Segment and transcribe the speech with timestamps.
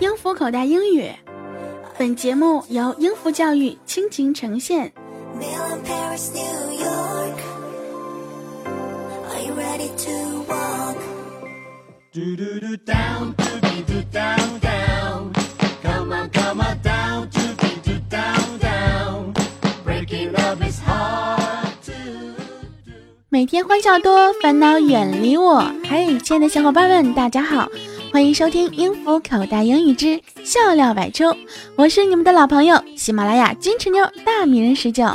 [0.00, 1.10] 英孚口袋英语，
[1.98, 4.90] 本节目由英孚教育倾情呈现。
[23.28, 25.64] 每天欢笑多，烦恼远离我。
[25.88, 27.66] 嘿，亲爱的小伙伴们，大家好，
[28.12, 31.34] 欢迎收听英孚口袋英语之笑料百出。
[31.76, 35.06] 我是你们的老朋友喜马拉雅金池妞大迷人十九，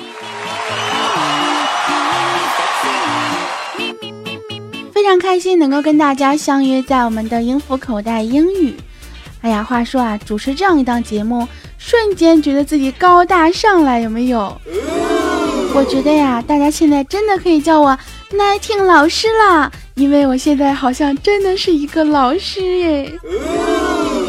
[4.91, 8.75] 非常开心能够跟大家相约在我们的英孚口袋英语。
[9.41, 14.59] 哎呀，话说啊，主持这样一档节目，瞬间觉得自己高大上了，有没有？
[15.75, 17.95] 我觉得呀，大家现在真的可以叫我
[18.31, 23.19] Nighting 老师啦，因为我现在好像真的是一个老师耶。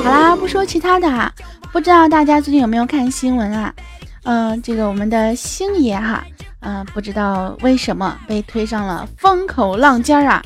[0.05, 1.33] 好啦，不说其他的哈，
[1.73, 3.75] 不知道大家最近有没有看新闻啊？
[4.23, 6.25] 嗯，这个我们的星爷哈，
[6.61, 10.41] 嗯，不知道为什么被推上了风口浪尖啊。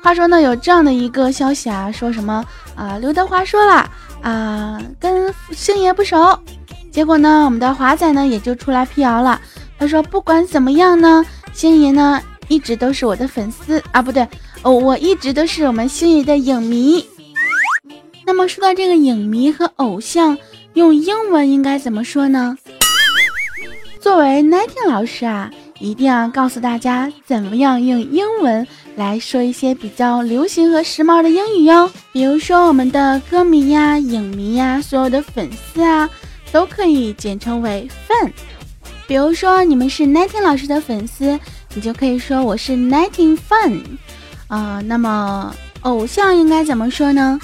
[0.00, 2.44] 话说呢，有这样的一个消息啊，说什么
[2.76, 2.98] 啊？
[2.98, 3.90] 刘德华说了
[4.22, 6.38] 啊，跟星爷不熟，
[6.92, 9.40] 结果呢，我们的华仔呢也就出来辟谣了。
[9.78, 14.26] 他说：“不管怎么样呢，星爷呢一直都是我的粉丝啊，不对
[14.62, 17.04] 哦，我一直都是我们星爷的影迷。
[18.24, 20.36] 那么说到这个影迷和偶像，
[20.74, 22.56] 用英文应该怎么说呢？
[24.00, 31.90] 作为 Nighting 老师啊，一定要告诉大家怎么样用英文来说一些比较流行和时髦的英语哟。
[32.12, 36.08] 比如说我们的歌迷呀、影迷呀、所有的粉丝啊，
[36.52, 38.30] 都可以简称为 fan。”
[39.08, 41.38] 比如说你们是 Nighting 老师的粉丝，
[41.76, 43.82] 你就可以说我是 Nighting fan，
[44.48, 47.38] 啊，那么偶像应该怎么说呢？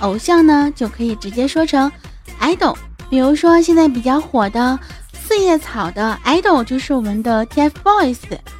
[0.00, 1.92] 偶像呢就可以直接说成
[2.40, 2.74] idol。
[3.10, 4.78] 比如说现在比较火的
[5.12, 8.16] 四叶草的 idol 就是我们的 TFBOYS，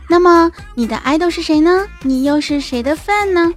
[0.06, 1.86] 那么你的 idol 是谁呢？
[2.02, 3.50] 你又是谁的 fan 呢？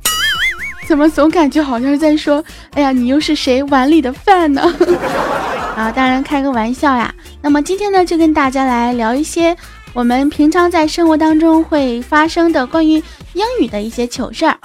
[0.88, 2.42] 怎么总感觉好像是在说，
[2.72, 4.62] 哎呀，你又是谁碗里的饭呢？
[5.76, 7.14] 啊，当然开个玩笑呀。
[7.42, 9.56] 那么今天呢，就跟大家来聊一些
[9.94, 14.58] 我们平常在生活当中会发生的关于英语的一些糗事儿。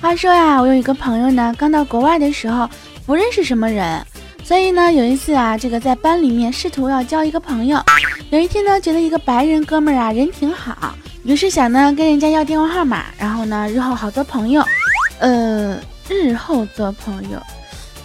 [0.00, 2.68] 话说呀，我有一个朋友呢，刚到国外的时候
[3.06, 4.04] 不认识什么人，
[4.44, 7.82] 所以呢，有一次啊，这个在班里面试图要交一个朋友。
[8.30, 10.94] 有一天呢，觉得一个白人哥们儿啊，人挺好，
[11.24, 14.62] 于是想呢跟人家要电话号码，然后呢日后好做朋友。
[15.18, 15.78] 呃，
[16.08, 17.40] 日后做朋友。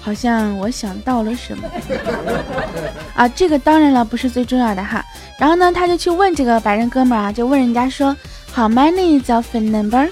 [0.05, 1.67] 好像我想到了什么
[3.15, 3.27] 啊？
[3.29, 5.03] 这个当然了，不是最重要的哈。
[5.39, 8.15] 然后呢，他就去问这个白人哥们儿啊，就问人家说
[8.53, 10.07] ：“How many is your phone number？”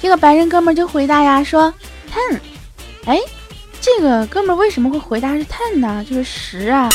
[0.00, 1.72] 这个白人哥们儿就回答呀说
[2.10, 2.38] ：“ten。”
[3.04, 3.18] 哎，
[3.82, 6.02] 这个哥们儿为什么会回答是 ten 呢？
[6.08, 6.88] 就是十啊。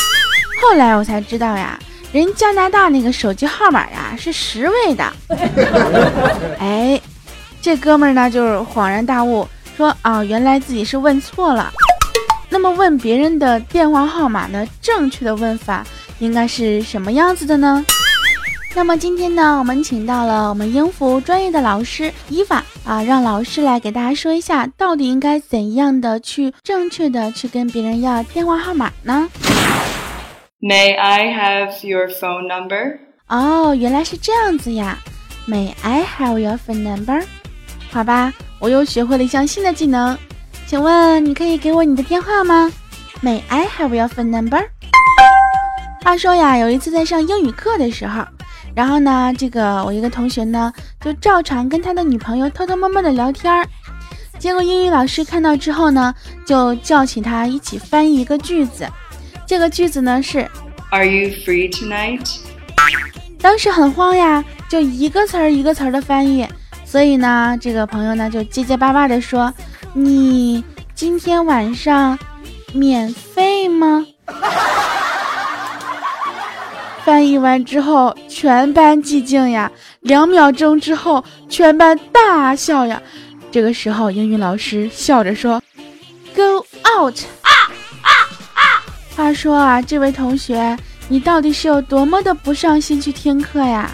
[0.60, 1.78] 后来我才知道呀，
[2.10, 5.12] 人加拿大那个手机号码呀是十位的。
[6.58, 7.00] 哎，
[7.62, 9.46] 这哥们儿呢就是恍然大悟，
[9.76, 11.72] 说啊，原来自己是问错了。
[12.50, 14.66] 那么问别人的电话号码呢？
[14.80, 15.86] 正确的问法
[16.18, 17.84] 应该是什么样子的呢？
[18.74, 29.28] 那么今天呢，我们请到了我们英孚专业的老师伊娃啊，让老师来给大家说一下，到底应该怎样的去正确的去跟别人要电话号码呢
[30.60, 32.98] ？May I have your phone number？
[33.28, 34.98] 哦，原来是这样子呀。
[35.48, 37.24] May I have your phone number？
[37.90, 40.16] 好吧，我又学会了一项新的技能。
[40.68, 42.70] 请问你可以给我你的电话吗
[43.22, 44.62] ？May I have your phone number？
[46.04, 48.22] 话说呀，有一次在上英语课的时候，
[48.74, 50.70] 然后呢，这个我一个同学呢，
[51.00, 53.66] 就照常跟他的女朋友偷偷摸摸的聊天儿。
[54.38, 56.14] 结果英语老师看到之后呢，
[56.44, 58.86] 就叫起他一起翻译一个句子。
[59.46, 60.46] 这个句子呢是
[60.90, 62.40] Are you free tonight？
[63.40, 66.46] 当时很慌呀，就一个词儿一个词儿的翻译。
[66.84, 69.50] 所以呢，这个朋友呢就结结巴巴的说。
[69.94, 70.62] 你
[70.94, 72.18] 今天晚上
[72.72, 74.06] 免费吗？
[77.04, 79.70] 翻译完之后，全班寂静呀。
[80.00, 83.02] 两秒钟之后，全班大笑呀。
[83.50, 85.62] 这个时候，英语老师笑着说
[86.36, 87.50] ：“Go out！” 啊
[88.02, 88.10] 啊
[88.54, 88.84] 啊！
[89.16, 90.76] 话说啊，这位同学，
[91.08, 93.90] 你到底是有多么的不上心去听课呀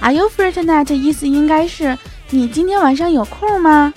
[0.00, 0.92] ？Are you free tonight？
[0.94, 1.96] 意思应该是
[2.30, 3.92] 你今天晚上有空吗？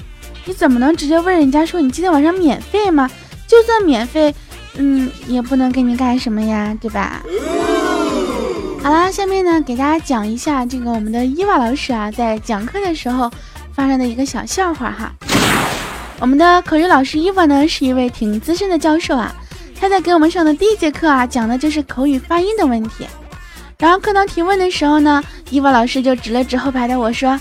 [0.48, 3.10] 你怎么能直接问人家说你今天晚上免费吗？
[3.46, 4.34] 就算免费，
[4.78, 7.22] 嗯，也不能给你干什么呀，对吧？
[8.82, 13.30] 好啦，下面呢给大家讲一下这个我们的伊娃老师啊，在讲课的时候
[13.74, 15.12] 发生的一个小笑话哈。
[16.20, 19.36] 我们的口语老师伊娃呢，是一位挺资深的教授啊。
[19.78, 23.06] 他在给我们上的第一节课啊，讲的就是口语发音的问题。
[23.78, 27.38] 然后课堂提问的时候呢，伊娃老师就指了指后排的我说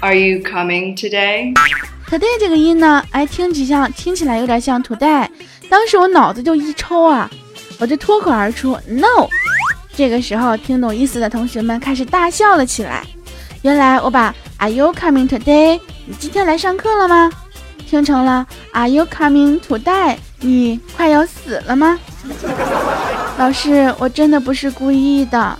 [0.00, 1.54] ：“Are you coming today？”
[2.08, 5.30] Today 这个音呢，哎，听起像听起来有点像土袋。
[5.68, 7.28] 当时我脑子就一抽啊，
[7.78, 9.28] 我就脱口而出 “No”。
[9.94, 13.02] 这个时候听懂意思的同学们开始大笑了起来。
[13.62, 17.30] 原来我把 “Are you coming today？” 你今天来上课了吗？
[17.88, 20.16] 听成了 “Are you coming today？
[20.40, 21.98] 你快要死了吗？
[23.38, 25.58] 老师，我真的不是故意的。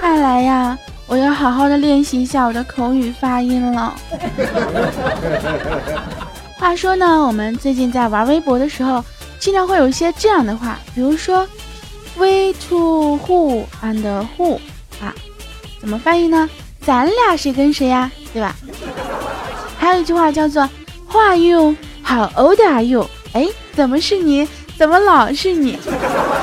[0.00, 0.76] 看来呀，
[1.06, 3.94] 我要好好的练习一下我的口语发音了。
[6.58, 9.04] 话说呢，我们最近在玩微博的时候，
[9.38, 11.46] 经常会有一些这样的话，比如说
[12.16, 14.54] “we to who and who”
[15.00, 15.12] 啊，
[15.80, 16.48] 怎么翻译呢？
[16.80, 18.10] 咱俩谁跟谁呀？
[18.32, 18.54] 对吧？
[19.76, 20.68] 还有一句话叫做
[21.10, 21.74] “Who are you?
[22.04, 24.46] How old are you?” 哎，怎么是你？
[24.78, 25.78] 怎么老是你？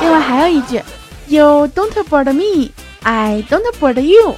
[0.01, 0.81] 另外还有一句
[1.27, 2.71] ，You don't board me,
[3.03, 4.35] I don't board you。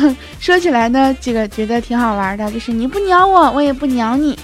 [0.40, 4.38] 说起来呢，这个觉得挺好玩的，就是你不鸟我，我也不鸟你。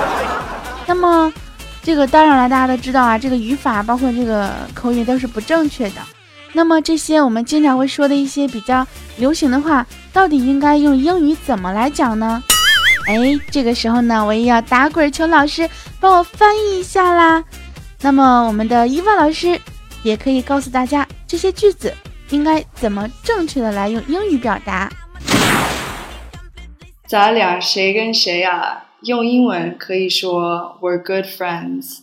[0.86, 1.32] 那么，
[1.82, 5.96] 这个当然了，大家都知道啊，这个语法包括这个口语都是不正确的。
[6.52, 8.86] 那么这些我们经常会说的一些比较
[9.16, 12.42] 流行的话，到底应该用英语怎么来讲呢？
[13.06, 13.16] 哎，
[13.50, 15.68] 这个时候呢，我也要打滚求老师
[16.00, 17.44] 帮我翻译一下啦。
[18.00, 19.60] 那么，我们的伊万老师
[20.02, 21.92] 也可以告诉大家这些句子
[22.30, 24.90] 应该怎么正确的来用英语表达。
[27.06, 28.84] 咱俩谁跟谁啊？
[29.02, 31.98] 用英文可以说 We're good friends。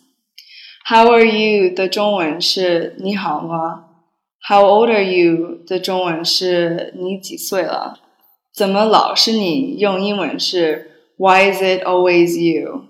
[0.86, 3.86] How are you 的中文是你好吗
[4.48, 8.00] ？How old are you 的中文是你几岁了？
[8.54, 9.78] 怎么老是你？
[9.78, 10.92] 用英文是。
[11.18, 12.86] Why is it always you？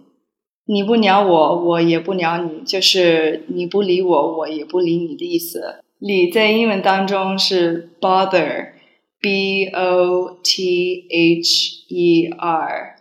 [0.65, 5.82] 你不鸟我，我也不鸟你，就是你不理我，我也不理你的意思。
[6.05, 12.95] 理在英文当中是 bother，b o t h e r。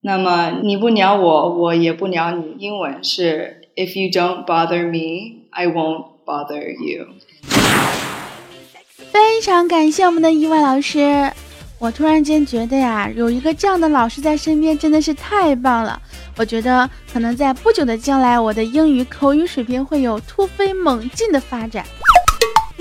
[0.00, 7.06] 那么你不鸟我，我也不鸟你，英文是 If you don't bother me, I won't bother you。
[8.96, 11.30] 非常感谢我们的伊万老师。
[11.78, 16.02] 我突然间觉得呀，有一个这样的老师在身边真的是太棒了。
[16.36, 21.86] 我觉得可能在不久的将来，我的英语口语水平会有突飞猛进的发展。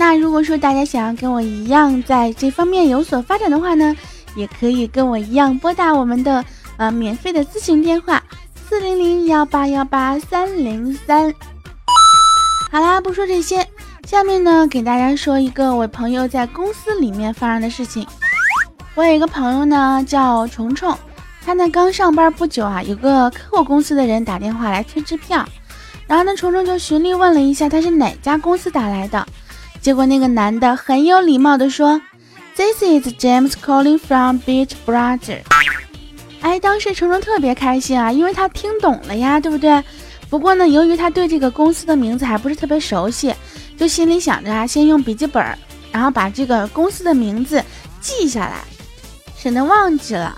[0.02, 3.96] 那如果说大家想要跟我一样在这方面有所发展的话呢，
[4.36, 6.44] 也可以跟我一样拨打我们的
[6.78, 8.20] 呃免费的咨询电话
[8.68, 11.32] 四零零幺八幺八三零三。
[12.72, 13.64] 好啦，不说这些，
[14.08, 18.04] 下面呢给大家说一个我朋友在公司里面发生的事情。
[18.96, 20.98] 我有一个朋友呢，叫虫虫，
[21.46, 25.48] 他呢刚上班不久啊，有个客户公司的人打电话来催支票，
[26.08, 29.24] 然后呢，虫虫就循例问了一下他是哪家公司打来的，
[29.82, 32.00] 结果那个男的很有礼貌的说
[32.56, 35.40] ，This is James calling from Beach Brother。
[36.42, 39.84] 哎，当时虫虫特别开心啊，因为他听懂了呀，对不对？
[40.30, 43.34] 不过呢，由于他对这个公司的名字还不是特别熟悉，
[43.76, 45.44] 就心里想着啊，先用笔记本，
[45.92, 47.64] 然后把这个公司的名字
[48.00, 48.64] 记下来。
[49.36, 50.38] 省得忘记了，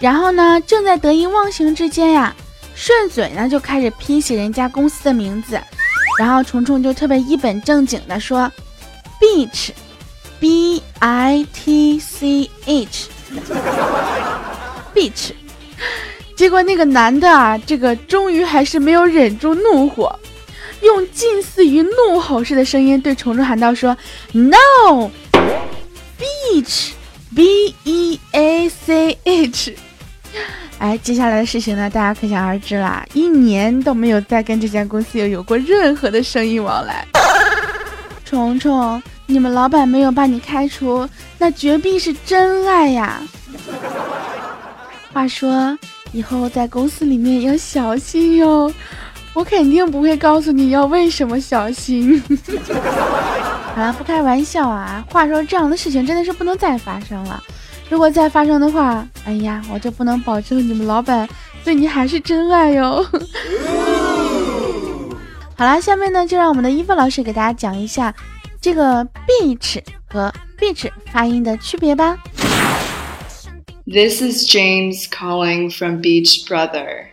[0.00, 2.34] 然后呢，正在得意忘形之间呀，
[2.74, 5.60] 顺嘴呢就开始拼写人家公司的名字，
[6.18, 8.50] 然后虫虫就特别一本正经的说
[9.20, 13.08] ，beach，b i t c h，beach，
[16.36, 20.18] 结果那个男的啊，这个终于还是没有忍住怒火，
[20.82, 23.96] 用近似于怒吼式的声音对虫虫喊道：“说
[24.32, 25.10] ，no，beach。”
[27.34, 29.74] B E A C H，
[30.84, 33.02] 哎，接下来的事情呢，大家可想而知啦。
[33.14, 37.06] 一年都没有再跟这家公司有有过任何的生意往来。
[38.22, 43.22] 虫虫，你们老板没有把你开除，那绝壁是真爱呀。
[45.10, 45.74] 话说，
[46.12, 48.70] 以后在公司里面要小心哟。
[49.32, 52.22] 我肯定不会告诉你要为什么小心。
[53.74, 55.02] 好了，不开玩笑啊！
[55.10, 57.42] 话说这样的事情真的是不能再发生了。
[57.90, 61.28] 如果再发生的话，哎呀，我就不能保证你们老板
[61.64, 63.06] 对你还是真爱哟。
[65.56, 68.12] 好啦，下面呢就让我们的伊芙老师给大家讲一下
[68.60, 72.18] 这个 beach 和 beach 发音的区别吧。
[73.86, 77.08] This is James calling from Beach Brother.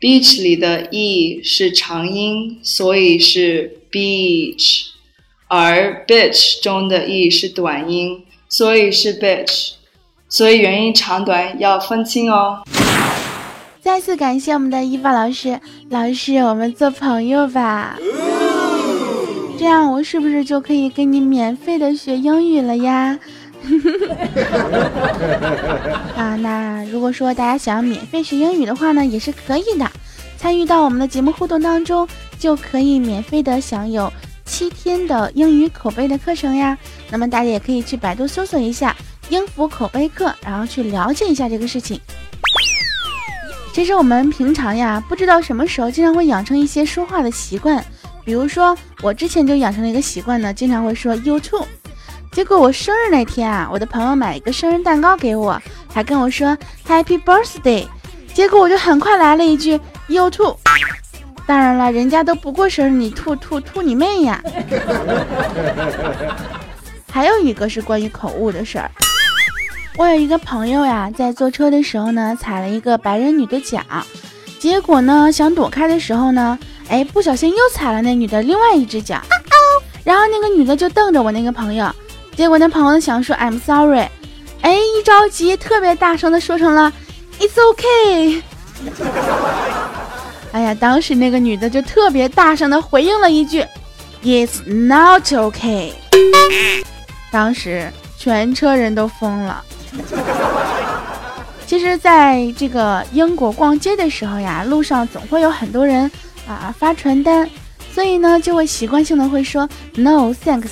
[0.00, 4.86] Beach 里的 e 是长音，所以是 beach。
[5.48, 9.72] 而 bitch 中的 e 是短音，所以是 bitch。
[10.28, 12.62] 所以元音长短要分清哦。
[13.82, 15.58] 再次感谢我们的伊娃老师，
[15.90, 17.98] 老师，我们做朋友吧，
[19.58, 23.18] 这样我是不是就可以跟你免费的学英语了呀？
[26.16, 29.90] 啊，那如果说大家想要免费学英语的话呢，也是可以的。
[30.36, 34.10] 参与到我们的节目互动当中，就可以免费的享有
[34.44, 36.78] 七天的英语口碑的课程呀。
[37.12, 38.96] 那么大家也可以去百度搜索一下
[39.28, 42.00] “英孚口碑课”，然后去了解一下这个事情。
[43.74, 47.84] 其实我们平常呀，不知道什么时候经常会养成一些说话的习惯。
[48.24, 51.66] 比如说，我之前就养成了一个习惯呢，经常会说 “you too”。
[52.32, 55.60] 结果我生日那天啊，我的朋友买一个生日蛋糕给我，
[55.92, 56.56] 还跟我说
[56.88, 57.86] “Happy Birthday”。
[58.32, 60.56] 结果我就很快来了一句 “you too”。
[61.44, 64.42] 当然了，人家都不过生日，你吐吐吐你妹呀！
[67.12, 68.90] 还有一个是关于口误的事儿。
[69.98, 73.82] 我有一个朋友呀，在坐车的时候呢，踩了一个白人女的脚，
[74.58, 79.20] 结果呢，想躲开的时候呢，哎，不小心又踩了那女的另外一只脚，
[80.02, 81.94] 然后那个女的就瞪着我那个朋友，
[82.34, 84.08] 结果那朋友想说 I'm sorry，
[84.62, 86.90] 哎，一着急特别大声的说成了
[87.38, 88.42] It's OK
[90.52, 93.62] 哎呀，当时那个女的就特别大声的回应了一句
[94.24, 95.92] It's not okay，
[97.32, 99.64] 当时全车人都疯了。
[101.66, 106.08] 其实，在这个英国逛街的时候呀，路上总会有很多人
[106.46, 107.48] 啊发传单，
[107.92, 110.68] 所以呢，就会习惯性的会说 No thanks。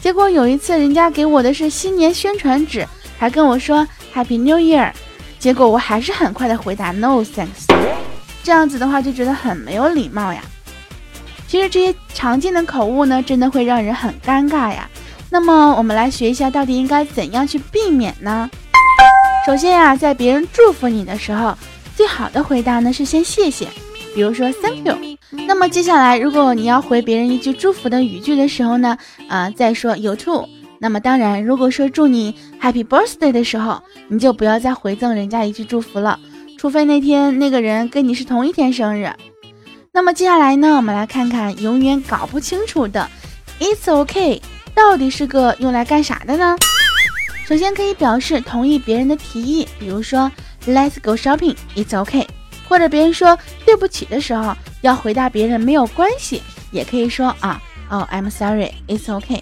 [0.00, 2.86] 结果有一次，人家给我的是新年宣传纸，
[3.18, 4.92] 还跟我说 Happy New Year，
[5.40, 7.66] 结果我还是很快的回答 No thanks。
[8.44, 10.40] 这样子的话，就觉得很没有礼貌呀。
[11.48, 14.88] 其实这些常见的口误呢，真的会让人很尴尬呀。
[15.30, 18.50] 那么我们来学一下，到底应该怎样去避免呢？
[19.46, 21.56] 首先呀，在别人祝福你的时候，
[21.96, 23.68] 最好的回答呢是先谢谢，
[24.14, 24.98] 比如说 Thank you。
[25.46, 30.48] 那么接下来，如果你要回别人一句祝福的语句的时候呢，啊，再说 You too。
[30.80, 36.18] 那么当然，如果说祝你 Happy Birthday 的时候，你就不要再回赠人家一句祝福了，
[36.58, 39.10] 除非那天那个人跟你是同一天生日。
[39.92, 43.08] 那么接下来呢，我们来看看永远搞不清楚的
[43.60, 44.40] It's okay。
[44.80, 46.56] 到底是个用来干啥的呢？
[47.46, 50.30] 首先可以表示同意别人的提议，比如说
[50.66, 52.26] Let's go shopping, it's OK。
[52.68, 57.60] 或者别人说对不起的时候，要回答别人没有关系，也可以说啊
[57.90, 59.40] 哦 I'm sorry, it's OK。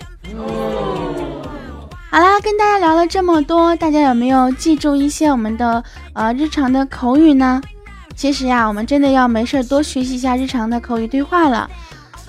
[2.11, 5.83] 好啦，跟大家聊了这么多，大家有没有记住一些我们的
[6.15, 7.63] 呃日常的口语呢？
[8.17, 11.71] 其实呀，我们真的要没事多学习一下日常的口语对话了。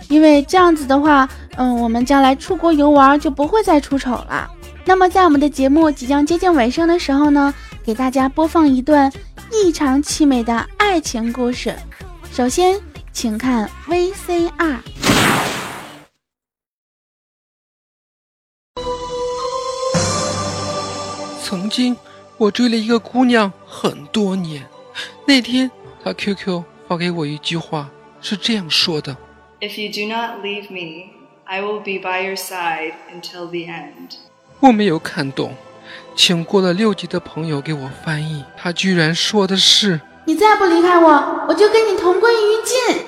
[0.10, 4.50] 因为这样子的话，嗯，我们将来出国游玩就不会再出丑了。
[4.86, 9.12] 那么，在我们的节目即将接近尾声的时候呢，给大家播放一段
[9.52, 11.76] 异常凄美的爱情故事。
[12.32, 12.80] 首先，
[13.12, 14.78] 请看 VCR。
[21.44, 21.98] 曾经，
[22.38, 24.66] 我追了一个姑娘很多年。
[25.28, 25.70] 那天，
[26.02, 27.90] 她 QQ 发给我一句话，
[28.22, 29.18] 是这样说的。
[29.60, 31.19] If you do not leave me,
[31.52, 34.18] I will be by your side until the end.
[34.60, 35.56] 我没有看懂，
[36.16, 38.46] 请过了六级的朋友给我翻译。
[38.56, 43.06] 他居然说的是：“你再不离开我，我就跟你同归于尽。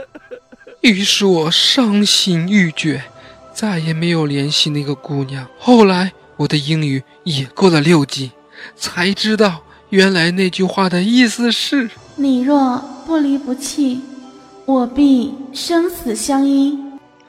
[0.80, 3.04] ”于是我伤心欲绝，
[3.52, 5.46] 再也没有联系那个姑娘。
[5.58, 8.32] 后来我的英语也过了六级，
[8.74, 14.00] 才知道原来那句话的意思是：“你若不离不弃。”
[14.64, 16.78] 我必生死相依。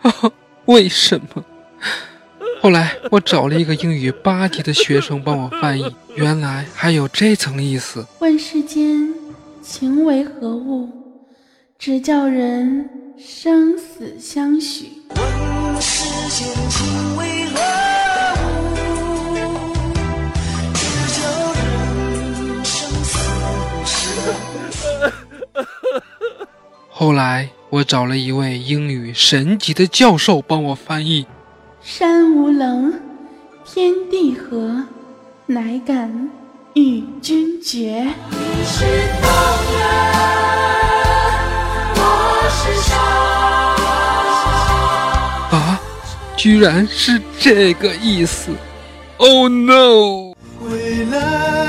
[0.66, 1.44] 为什么？
[2.62, 8.06] 后来我找了一个英语八级的学生帮我翻译，原来还有这层意思。
[8.20, 9.12] 问世间
[9.62, 10.90] 情为何物，
[11.80, 14.92] 只叫人生死相许。
[15.16, 17.60] 问世间情为何
[18.44, 18.70] 物，
[20.76, 20.80] 只
[21.20, 21.22] 叫
[21.54, 24.22] 人生死相许。
[26.90, 31.26] 后来，我找了一位英语神级的教授帮我翻译。
[31.82, 32.94] 山无棱，
[33.64, 34.84] 天地合，
[35.46, 36.30] 乃敢
[36.74, 38.06] 与君绝。
[38.30, 38.84] 你是
[39.22, 39.32] 风
[39.72, 39.82] 人，
[41.96, 42.02] 我
[42.50, 42.98] 是沙。
[45.56, 45.80] 啊，
[46.36, 48.52] 居然是这个意思
[49.16, 50.34] ！Oh no！
[50.60, 51.61] 回来，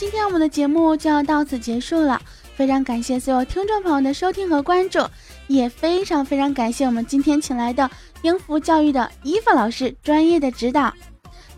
[0.00, 2.18] 今天我们的节目就要到此结束了，
[2.56, 4.98] 非常感谢所有听众朋友的收听和关注，
[5.46, 7.90] 也非常非常感谢我们今天请来的
[8.22, 10.90] 英孚教育的伊芙老师专业的指导。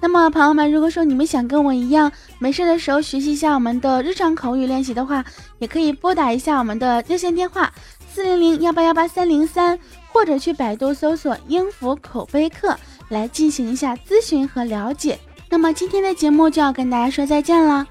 [0.01, 5.25] 那么，朋友们，如果说你们想跟我一样，没事的时候学习一下我们的日常口语练习的话，
[5.61, 7.73] 也可以拨打一下我们的热线电话
[8.13, 12.77] 四零零幺八幺八三零三，或者去百度搜索“英孚口碑课”
[13.09, 15.17] 来进行一下咨询和了解。
[15.49, 17.87] 那么今天的节目就要跟大家说再见了，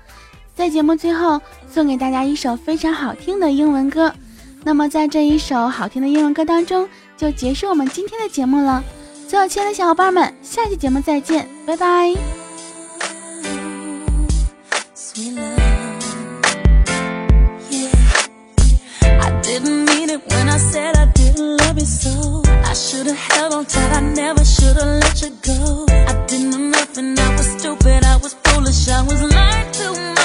[0.61, 4.13] 在节目最后送给大家一首非常好听的英文歌。
[4.63, 6.87] 那么在这一首好听的英文歌当中，
[7.17, 8.83] 就结束我们今天的节目了。
[9.27, 12.13] 所有亲爱的小伙伴们，下期节目再见，拜拜。
[27.17, 30.20] I was stupid, I was foolish, I was lying to.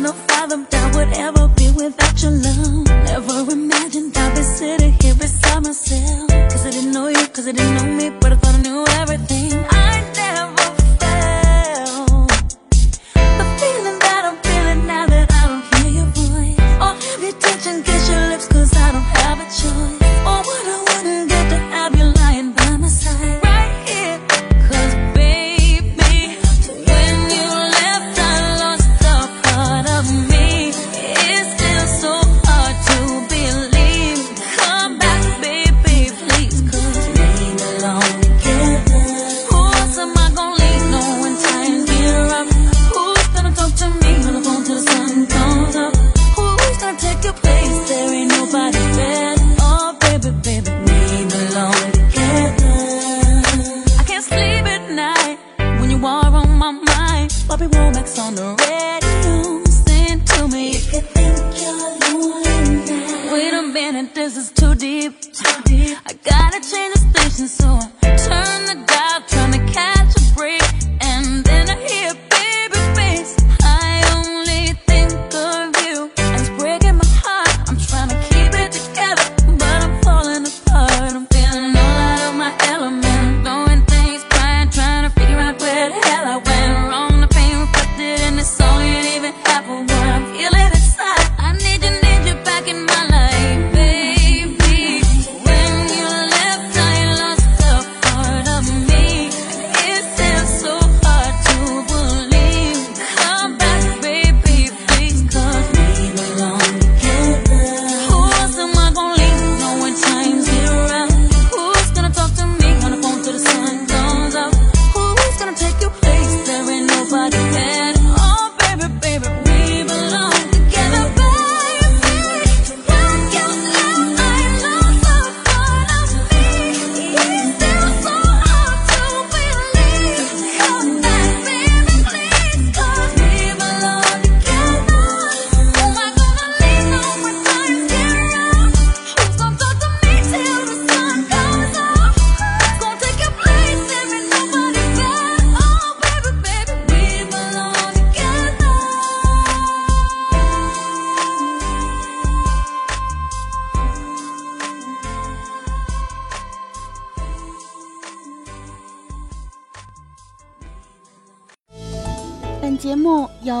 [0.00, 2.86] Could not fathom that would ever be without your love.
[3.04, 6.28] Never imagined I'd be sitting here beside myself.
[6.50, 7.99] Cause I didn't know you, cause I didn't know me,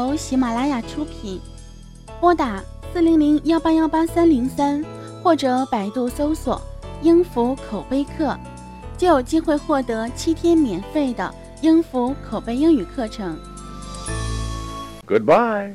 [0.00, 1.40] 由喜马拉雅出品，
[2.20, 4.82] 拨打四零零幺八幺八三零三
[5.22, 6.60] 或者百度搜索
[7.02, 8.36] “英孚口碑课”，
[8.96, 13.36] 就有机会获得七天免费的英孚口碑英语课程。
[15.06, 15.74] Goodbye.